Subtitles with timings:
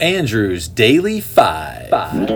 [0.00, 1.88] Andrew's Daily Five.
[1.90, 2.28] Five.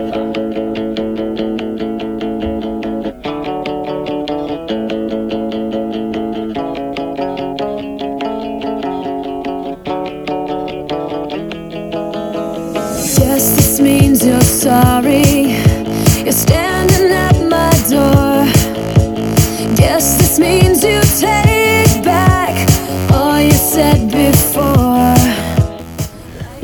[13.17, 15.32] Yes, this means you're sorry.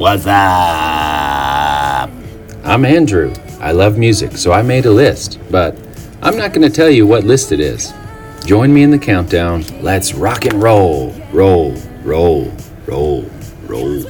[0.10, 2.10] What's up?
[2.64, 3.32] I'm Andrew.
[3.60, 5.78] I love music, so I made a list, but
[6.24, 7.94] I'm not going to tell you what list it is.
[8.44, 9.64] Join me in the countdown.
[9.84, 11.14] Let's rock and roll.
[11.32, 12.52] Roll, roll,
[12.88, 13.30] roll,
[13.68, 14.02] roll.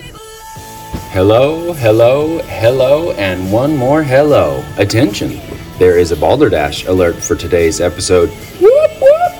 [1.12, 4.64] Hello, hello, hello, and one more hello.
[4.78, 5.38] Attention!
[5.80, 8.30] There is a balderdash alert for today's episode.
[8.62, 9.34] Whoop, whoop.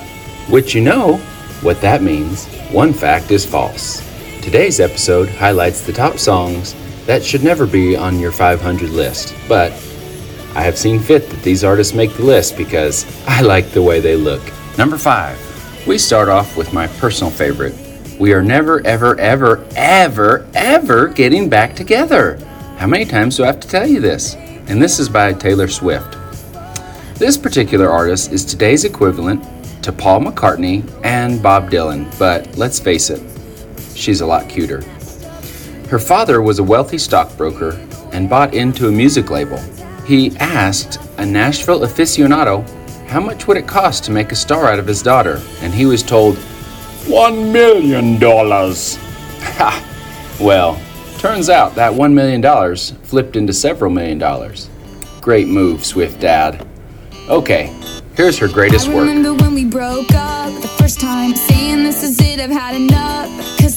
[0.50, 1.20] Which you know
[1.62, 2.48] what that means.
[2.74, 4.09] One fact is false.
[4.50, 6.74] Today's episode highlights the top songs
[7.06, 9.72] that should never be on your 500 list, but
[10.56, 14.00] I have seen fit that these artists make the list because I like the way
[14.00, 14.42] they look.
[14.76, 15.38] Number five,
[15.86, 17.76] we start off with my personal favorite.
[18.20, 22.44] We are never, ever, ever, ever, ever getting back together.
[22.80, 24.34] How many times do I have to tell you this?
[24.34, 26.18] And this is by Taylor Swift.
[27.20, 29.44] This particular artist is today's equivalent
[29.84, 33.22] to Paul McCartney and Bob Dylan, but let's face it,
[34.00, 34.82] she's a lot cuter.
[35.90, 37.72] Her father was a wealthy stockbroker
[38.12, 39.60] and bought into a music label.
[40.06, 42.68] He asked a Nashville aficionado
[43.08, 45.86] how much would it cost to make a star out of his daughter, and he
[45.88, 46.38] was told
[47.08, 48.98] one million dollars.
[49.40, 50.38] Ha!
[50.40, 50.80] Well,
[51.18, 54.70] turns out that one million dollars flipped into several million dollars.
[55.22, 56.66] Great move, Swift Dad.
[57.30, 57.74] Okay,
[58.16, 59.08] here's her greatest work.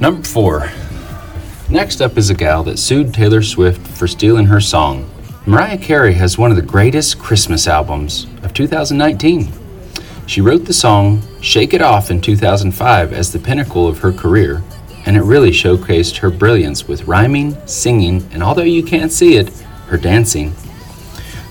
[0.00, 0.70] Number four.
[1.70, 5.10] Next up is a gal that sued Taylor Swift for stealing her song.
[5.46, 9.52] Mariah Carey has one of the greatest Christmas albums of 2019.
[10.26, 14.62] She wrote the song Shake It Off in 2005 as the pinnacle of her career,
[15.06, 19.48] and it really showcased her brilliance with rhyming, singing, and although you can't see it,
[19.86, 20.52] her dancing.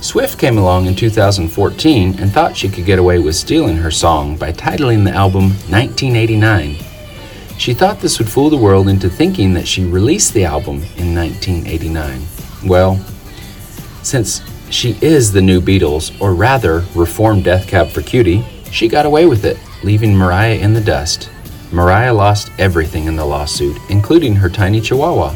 [0.01, 4.37] Swift came along in 2014 and thought she could get away with stealing her song
[4.37, 6.75] by titling the album 1989.
[7.57, 11.15] She thought this would fool the world into thinking that she released the album in
[11.15, 12.21] 1989.
[12.65, 12.97] Well,
[14.03, 19.07] since she is the new Beatles, or rather, reformed Death Cab for Cutie, she got
[19.07, 21.31] away with it, leaving Mariah in the dust.
[21.71, 25.35] Mariah lost everything in the lawsuit, including her tiny chihuahua.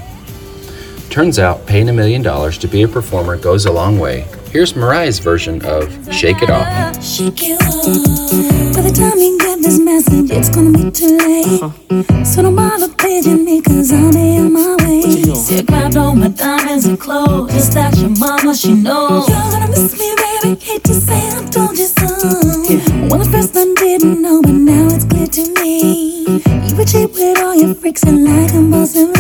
[1.10, 4.28] Turns out paying a million dollars to be a performer goes a long way.
[4.52, 7.02] Here's Mariah's version of Shake It Off.
[7.02, 8.76] Shake it off.
[8.76, 12.26] By the time you get this message, it's gonna be too late.
[12.28, 15.34] So don't bother paging me, cause I'll be on my way.
[15.36, 17.54] Say grabbed all my diamonds and clothes.
[17.54, 19.30] Just that your mama, she knows.
[19.30, 20.60] You're gonna miss me, baby.
[20.60, 22.08] Hate to say I told you so.
[23.08, 26.21] Well, at first I didn't know, but now it's clear to me.
[26.92, 29.16] Cheap with all your freaks and like a boss of.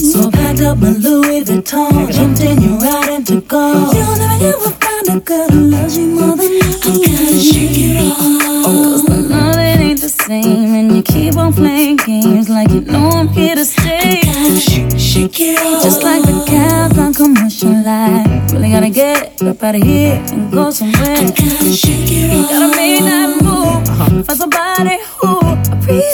[0.00, 3.92] So I packed up my Louis Vuitton, jumped in your ride and took off.
[3.92, 6.60] You'll never ever find a girl who loves you more than me.
[6.62, 8.16] I gotta shake it off.
[8.62, 12.82] Oh, Cause the loving ain't the same And you keep on playing games Like you
[12.82, 15.82] know I'm here to stay Gotta shake, shake it off.
[15.82, 20.52] Just like the cats on commercial life Really gotta get up out of here And
[20.52, 22.50] go somewhere Gotta shake it off.
[22.50, 25.39] Gotta make that move For somebody who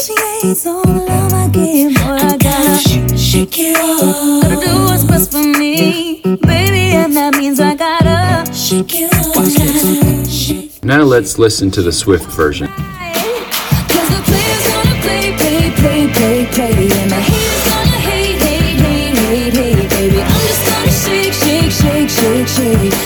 [0.08, 4.62] Appreciates all the love I give I gotta Shake, it off.
[4.62, 10.84] Do what's best for me Baby, and that means I gotta Shake it off.
[10.84, 12.68] Now let's listen to the Swift version.
[12.68, 18.78] Cause the players gonna play, play, play, play, play And the haters gonna hate, hate,
[18.78, 23.05] hate, hate, hate, baby I'm just gonna shake, shake, shake, shake, shake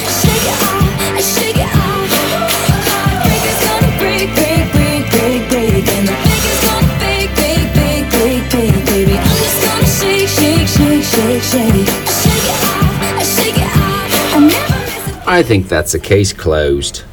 [15.41, 17.05] I think that's a case closed.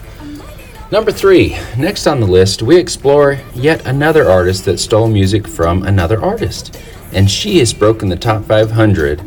[0.92, 5.84] Number three, next on the list, we explore yet another artist that stole music from
[5.84, 6.78] another artist.
[7.14, 9.22] And she has broken the top 500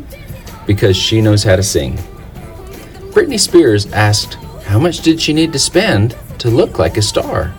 [0.67, 1.97] because she knows how to sing.
[3.09, 7.55] Britney Spears asked how much did she need to spend to look like a star?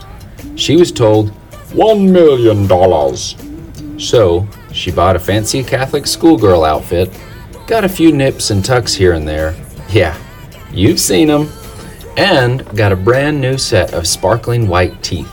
[0.55, 1.33] She was told
[1.71, 3.99] $1 million.
[3.99, 7.11] So she bought a fancy Catholic schoolgirl outfit,
[7.67, 9.57] got a few nips and tucks here and there.
[9.89, 10.17] Yeah,
[10.73, 11.49] you've seen them
[12.17, 15.31] and got a brand new set of sparkling white teeth.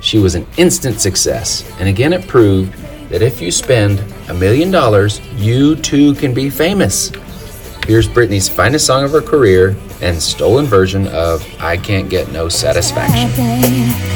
[0.00, 2.72] She was an instant success, and again it proved
[3.08, 7.10] that if you spend a million dollars, you too can be famous.
[7.86, 12.48] Here's Britney's finest song of her career and stolen version of I Can't Get No
[12.48, 14.13] Satisfaction.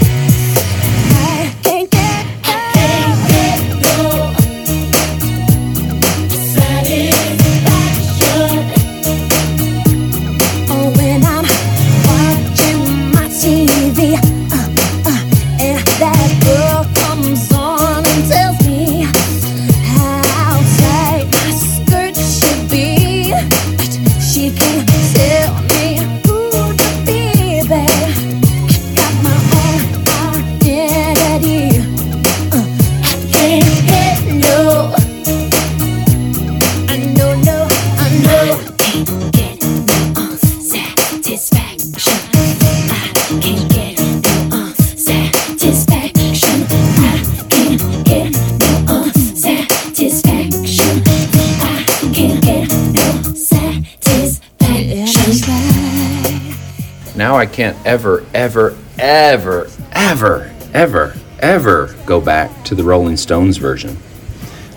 [57.39, 63.97] I can't ever, ever, ever, ever, ever, ever go back to the Rolling Stones version.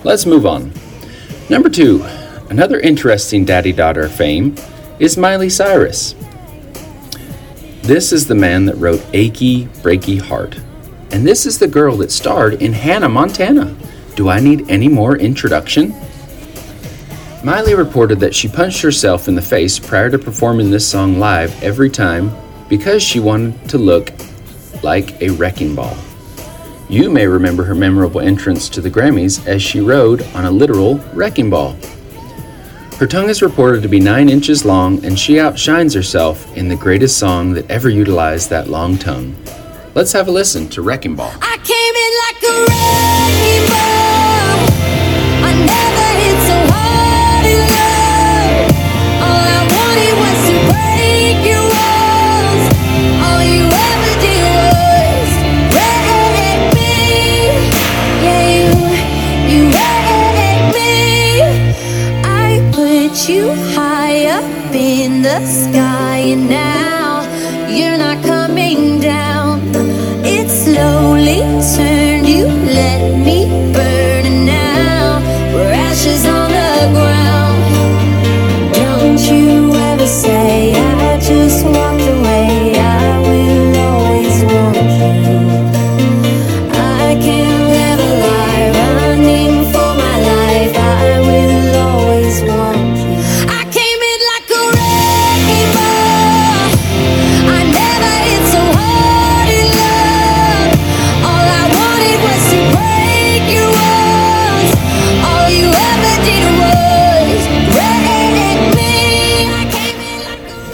[0.04, 0.72] Let's move on.
[1.50, 2.04] Number two,
[2.50, 4.54] another interesting daddy daughter fame
[5.00, 6.14] is Miley Cyrus.
[7.82, 10.60] This is the man that wrote Achy Breaky Heart.
[11.10, 13.76] And this is the girl that starred in Hannah Montana.
[14.14, 15.92] Do I need any more introduction?
[17.42, 21.60] Miley reported that she punched herself in the face prior to performing this song live
[21.60, 22.32] every time
[22.72, 24.10] because she wanted to look
[24.82, 25.94] like a wrecking ball.
[26.88, 30.96] You may remember her memorable entrance to the Grammys as she rode on a literal
[31.12, 31.76] wrecking ball.
[32.96, 36.76] Her tongue is reported to be 9 inches long, and she outshines herself in the
[36.76, 39.36] greatest song that ever utilized that long tongue.
[39.94, 41.34] Let's have a listen to Wrecking Ball.
[63.28, 67.22] You high up in the sky, and now
[67.68, 69.60] you're not coming down.
[70.24, 71.40] It's slowly
[71.76, 71.91] turned,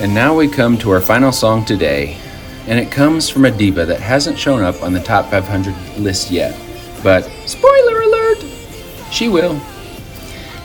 [0.00, 2.16] And now we come to our final song today,
[2.68, 6.30] and it comes from a diva that hasn't shown up on the top 500 list
[6.30, 6.56] yet.
[7.02, 8.44] But spoiler alert,
[9.10, 9.60] she will.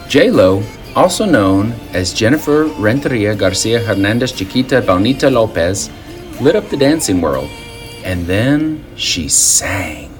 [0.08, 0.62] J Lo,
[0.94, 5.90] also known as Jennifer Renteria Garcia Hernandez Chiquita Bonita Lopez,
[6.40, 7.50] lit up the dancing world,
[8.04, 10.10] and then she sang.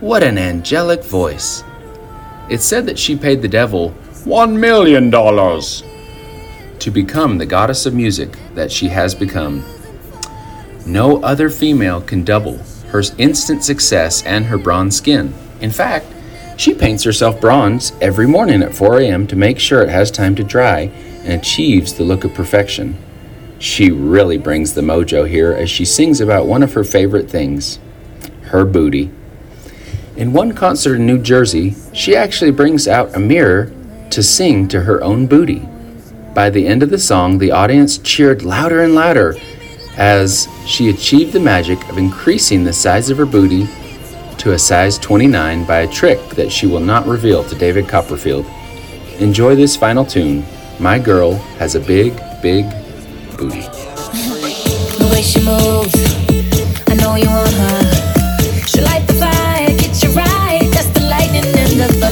[0.00, 1.64] What an angelic voice!
[2.48, 3.90] It's said that she paid the devil
[4.24, 5.82] one million dollars
[6.82, 9.64] to become the goddess of music that she has become.
[10.84, 12.58] No other female can double
[12.88, 15.32] her instant success and her bronze skin.
[15.60, 16.06] In fact,
[16.56, 19.28] she paints herself bronze every morning at 4 a.m.
[19.28, 20.90] to make sure it has time to dry
[21.22, 22.98] and achieves the look of perfection.
[23.60, 27.78] She really brings the mojo here as she sings about one of her favorite things
[28.46, 29.10] her booty.
[30.16, 33.72] In one concert in New Jersey, she actually brings out a mirror
[34.10, 35.66] to sing to her own booty.
[36.34, 39.36] By the end of the song, the audience cheered louder and louder
[39.98, 43.68] as she achieved the magic of increasing the size of her booty
[44.38, 48.46] to a size 29 by a trick that she will not reveal to David Copperfield.
[49.18, 50.42] Enjoy this final tune.
[50.80, 52.64] My girl has a big, big
[53.36, 53.60] booty.
[55.12, 55.92] way she moves.
[56.88, 58.66] I know you want her.
[58.66, 60.66] She light the fire, get you right.
[60.72, 62.11] That's the lightning and the thunder.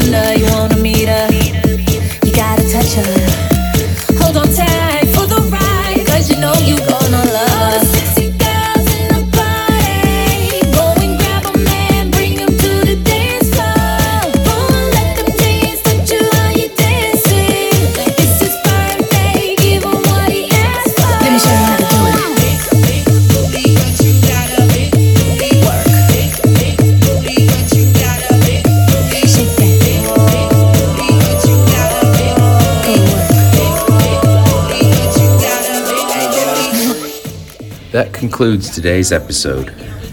[37.93, 39.71] That concludes today's episode.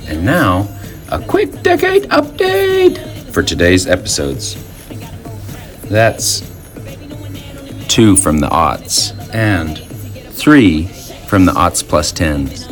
[0.07, 0.67] And now,
[1.09, 2.97] a quick decade update
[3.31, 4.55] for today's episodes.
[5.83, 6.39] That's
[7.87, 9.77] two from the aughts and
[10.33, 10.87] three
[11.27, 12.67] from the aughts plus tens.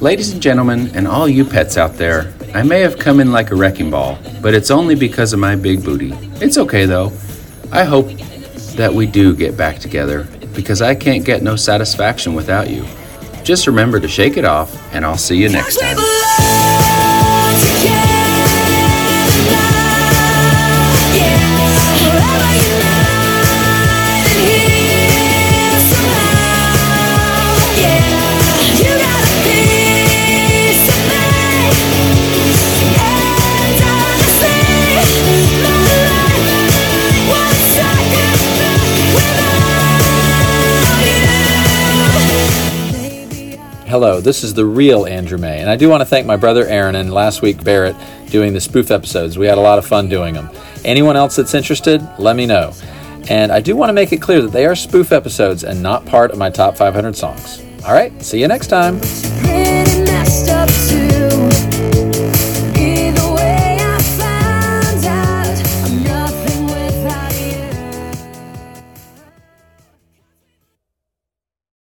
[0.00, 3.50] Ladies and gentlemen, and all you pets out there, I may have come in like
[3.50, 6.12] a wrecking ball, but it's only because of my big booty.
[6.40, 7.12] It's okay though.
[7.72, 8.08] I hope
[8.76, 12.86] that we do get back together because I can't get no satisfaction without you.
[13.46, 16.15] Just remember to shake it off, and I'll see you next time.
[43.98, 46.66] Hello, this is the real Andrew May, and I do want to thank my brother
[46.66, 47.96] Aaron and last week Barrett
[48.28, 49.38] doing the spoof episodes.
[49.38, 50.50] We had a lot of fun doing them.
[50.84, 52.74] Anyone else that's interested, let me know.
[53.30, 56.04] And I do want to make it clear that they are spoof episodes and not
[56.04, 57.62] part of my top 500 songs.
[57.86, 59.00] All right, see you next time.